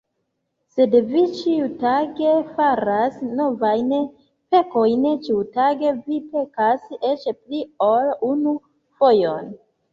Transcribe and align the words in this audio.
Sed 0.75 0.95
vi 1.09 1.19
ĉiutage 1.39 2.31
faras 2.55 3.19
novajn 3.41 3.93
pekojn, 4.57 5.07
ĉiutage 5.29 5.95
vi 6.09 6.19
pekas 6.35 6.91
eĉ 7.13 7.29
pli 7.37 7.63
ol 7.93 8.13
unu 8.35 8.59
fojon! 8.99 9.57